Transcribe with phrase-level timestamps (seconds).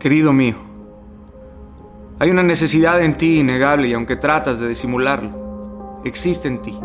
[0.00, 0.54] Querido mío,
[2.18, 6.80] hay una necesidad en ti innegable y aunque tratas de disimularlo, existe en ti.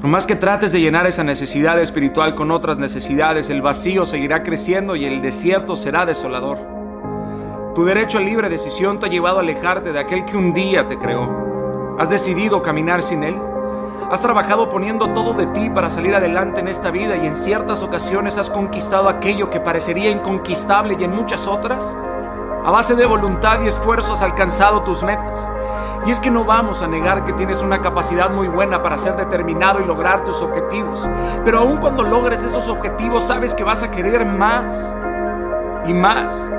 [0.00, 4.44] Por más que trates de llenar esa necesidad espiritual con otras necesidades, el vacío seguirá
[4.44, 6.58] creciendo y el desierto será desolador.
[7.74, 10.86] Tu derecho a libre decisión te ha llevado a alejarte de aquel que un día
[10.86, 11.96] te creó.
[11.98, 13.34] ¿Has decidido caminar sin él?
[14.12, 17.82] Has trabajado poniendo todo de ti para salir adelante en esta vida y en ciertas
[17.82, 21.96] ocasiones has conquistado aquello que parecería inconquistable y en muchas otras.
[22.64, 25.48] A base de voluntad y esfuerzo has alcanzado tus metas.
[26.06, 29.16] Y es que no vamos a negar que tienes una capacidad muy buena para ser
[29.16, 31.08] determinado y lograr tus objetivos.
[31.44, 34.94] Pero aun cuando logres esos objetivos sabes que vas a querer más
[35.86, 36.52] y más.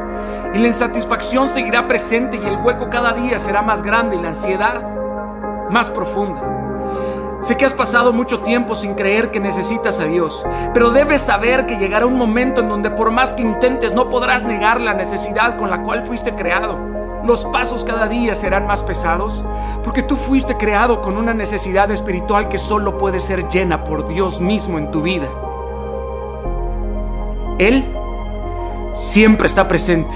[0.53, 4.29] Y la insatisfacción seguirá presente y el hueco cada día será más grande y la
[4.29, 4.83] ansiedad
[5.69, 6.52] más profunda.
[7.43, 11.65] Sé que has pasado mucho tiempo sin creer que necesitas a Dios, pero debes saber
[11.65, 15.57] que llegará un momento en donde por más que intentes no podrás negar la necesidad
[15.57, 16.77] con la cual fuiste creado.
[17.25, 19.43] Los pasos cada día serán más pesados
[19.83, 24.39] porque tú fuiste creado con una necesidad espiritual que solo puede ser llena por Dios
[24.39, 25.27] mismo en tu vida.
[27.59, 27.85] Él
[28.95, 30.15] siempre está presente.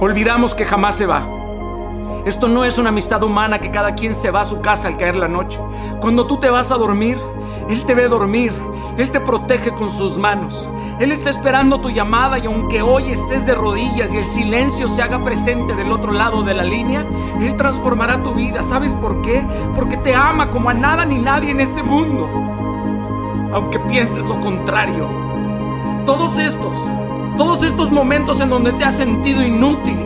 [0.00, 1.37] Olvidamos que jamás se va.
[2.24, 4.96] Esto no es una amistad humana que cada quien se va a su casa al
[4.96, 5.58] caer la noche.
[6.00, 7.18] Cuando tú te vas a dormir,
[7.68, 8.52] Él te ve dormir.
[8.98, 10.68] Él te protege con sus manos.
[10.98, 15.00] Él está esperando tu llamada y aunque hoy estés de rodillas y el silencio se
[15.00, 17.06] haga presente del otro lado de la línea,
[17.40, 18.64] Él transformará tu vida.
[18.64, 19.44] ¿Sabes por qué?
[19.76, 22.28] Porque te ama como a nada ni nadie en este mundo.
[23.54, 25.06] Aunque pienses lo contrario.
[26.04, 26.76] Todos estos,
[27.36, 30.00] todos estos momentos en donde te has sentido inútil,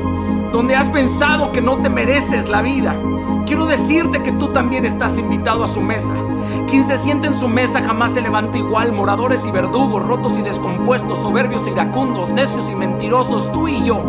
[0.53, 2.95] donde has pensado que no te mereces la vida,
[3.47, 6.13] quiero decirte que tú también estás invitado a su mesa.
[6.69, 10.43] Quien se siente en su mesa jamás se levanta igual, moradores y verdugos, rotos y
[10.43, 14.03] descompuestos, soberbios e iracundos, necios y mentirosos, tú y yo.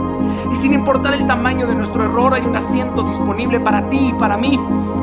[0.51, 4.13] Y sin importar el tamaño de nuestro error, hay un asiento disponible para ti y
[4.13, 4.59] para mí.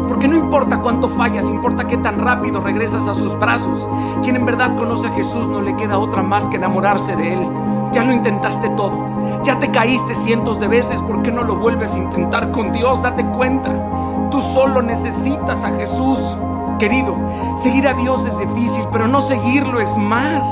[0.08, 3.88] Porque no importa cuánto fallas, importa qué tan rápido regresas a sus brazos.
[4.22, 7.48] Quien en verdad conoce a Jesús no le queda otra más que enamorarse de Él.
[7.92, 9.09] Ya lo intentaste todo.
[9.44, 11.00] Ya te caíste cientos de veces.
[11.02, 13.02] ¿Por qué no lo vuelves a intentar con Dios?
[13.02, 14.28] Date cuenta.
[14.30, 16.36] Tú solo necesitas a Jesús.
[16.78, 17.16] Querido,
[17.56, 20.42] seguir a Dios es difícil, pero no seguirlo es más.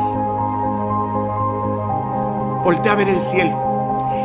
[2.62, 3.56] Voltea a ver el cielo.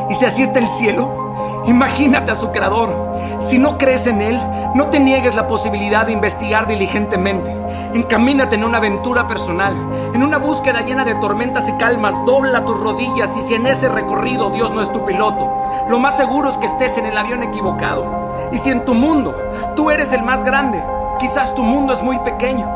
[0.10, 1.23] Y si así está el cielo,
[1.68, 3.14] imagínate a su creador.
[3.40, 4.40] Si no crees en Él,
[4.76, 7.56] no te niegues la posibilidad de investigar diligentemente.
[7.94, 9.74] Encamínate en una aventura personal,
[10.14, 12.16] en una búsqueda llena de tormentas y calmas.
[12.26, 15.52] Dobla tus rodillas y si en ese recorrido Dios no es tu piloto,
[15.90, 18.06] lo más seguro es que estés en el avión equivocado.
[18.52, 19.36] Y si en tu mundo
[19.76, 20.84] tú eres el más grande,
[21.20, 22.68] quizás tu mundo es muy pequeño.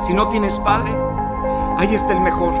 [0.00, 1.05] Si no tienes padre,
[1.76, 2.54] ahí está el mejor.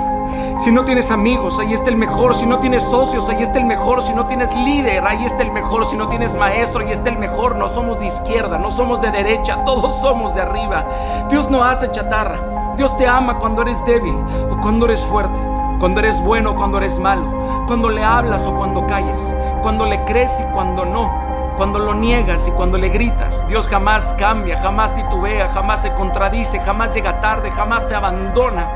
[0.58, 2.34] Si no tienes amigos, ahí está el mejor.
[2.34, 4.02] Si no tienes socios, ahí está el mejor.
[4.02, 5.84] Si no tienes líder, ahí está el mejor.
[5.86, 7.56] Si no tienes maestro, ahí está el mejor.
[7.56, 10.86] No somos de izquierda, no somos de derecha, todos somos de arriba.
[11.28, 12.74] Dios no hace chatarra.
[12.76, 14.14] Dios te ama cuando eres débil
[14.50, 15.38] o cuando eres fuerte.
[15.78, 17.26] Cuando eres bueno o cuando eres malo.
[17.66, 19.22] Cuando le hablas o cuando callas.
[19.62, 21.25] Cuando le crees y cuando no
[21.56, 23.46] cuando lo niegas y cuando le gritas.
[23.48, 28.68] Dios jamás cambia, jamás titubea, jamás se contradice, jamás llega tarde, jamás te abandona.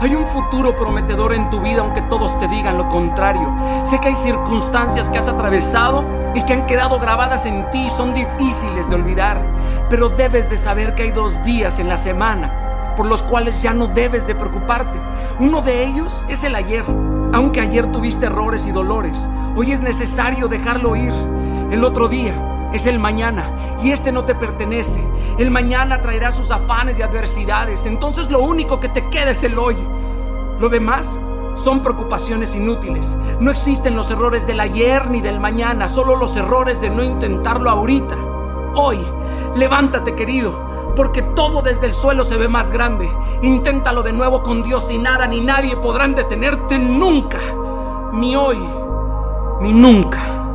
[0.00, 3.54] Hay un futuro prometedor en tu vida aunque todos te digan lo contrario.
[3.84, 6.04] Sé que hay circunstancias que has atravesado
[6.34, 9.40] y que han quedado grabadas en ti y son difíciles de olvidar.
[9.88, 12.50] Pero debes de saber que hay dos días en la semana
[12.96, 14.98] por los cuales ya no debes de preocuparte.
[15.38, 16.84] Uno de ellos es el ayer.
[17.32, 21.12] Aunque ayer tuviste errores y dolores, hoy es necesario dejarlo ir.
[21.70, 23.44] El otro día es el mañana
[23.82, 25.02] y este no te pertenece.
[25.38, 27.86] El mañana traerá sus afanes y adversidades.
[27.86, 29.76] Entonces lo único que te queda es el hoy.
[30.60, 31.18] Lo demás
[31.56, 33.16] son preocupaciones inútiles.
[33.40, 37.70] No existen los errores del ayer ni del mañana, solo los errores de no intentarlo
[37.70, 38.16] ahorita.
[38.74, 38.98] Hoy,
[39.56, 40.65] levántate querido,
[40.96, 43.08] porque todo desde el suelo se ve más grande.
[43.42, 47.38] Inténtalo de nuevo con Dios y nada ni nadie podrán detenerte nunca.
[48.12, 48.58] Ni hoy,
[49.60, 50.45] ni nunca.